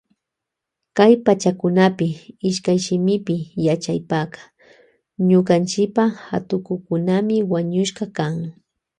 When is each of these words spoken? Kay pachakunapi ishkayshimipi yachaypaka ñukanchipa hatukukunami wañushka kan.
Kay 0.97 1.13
pachakunapi 1.25 2.07
ishkayshimipi 2.49 3.35
yachaypaka 3.65 4.41
ñukanchipa 5.27 6.03
hatukukunami 6.27 7.37
wañushka 7.51 8.05
kan. 8.15 8.35